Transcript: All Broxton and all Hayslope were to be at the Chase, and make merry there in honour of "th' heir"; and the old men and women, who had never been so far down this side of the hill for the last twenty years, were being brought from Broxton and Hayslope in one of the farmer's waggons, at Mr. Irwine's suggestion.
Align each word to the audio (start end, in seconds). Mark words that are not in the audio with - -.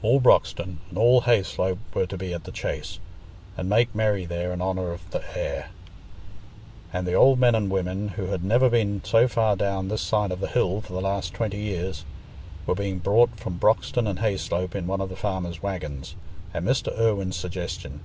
All 0.00 0.18
Broxton 0.18 0.78
and 0.88 0.96
all 0.96 1.20
Hayslope 1.20 1.76
were 1.92 2.06
to 2.06 2.16
be 2.16 2.32
at 2.32 2.44
the 2.44 2.50
Chase, 2.50 2.98
and 3.54 3.68
make 3.68 3.94
merry 3.94 4.24
there 4.24 4.50
in 4.50 4.62
honour 4.62 4.92
of 4.92 5.02
"th' 5.10 5.18
heir"; 5.36 5.68
and 6.90 7.06
the 7.06 7.12
old 7.12 7.38
men 7.38 7.54
and 7.54 7.70
women, 7.70 8.08
who 8.16 8.28
had 8.28 8.42
never 8.42 8.70
been 8.70 9.02
so 9.04 9.28
far 9.28 9.56
down 9.56 9.88
this 9.88 10.00
side 10.00 10.32
of 10.32 10.40
the 10.40 10.48
hill 10.48 10.80
for 10.80 10.94
the 10.94 11.02
last 11.02 11.34
twenty 11.34 11.58
years, 11.58 12.06
were 12.64 12.74
being 12.74 12.98
brought 12.98 13.38
from 13.38 13.58
Broxton 13.58 14.06
and 14.06 14.20
Hayslope 14.20 14.74
in 14.74 14.86
one 14.86 15.02
of 15.02 15.10
the 15.10 15.16
farmer's 15.16 15.62
waggons, 15.62 16.14
at 16.54 16.62
Mr. 16.64 16.90
Irwine's 16.98 17.36
suggestion. 17.36 18.00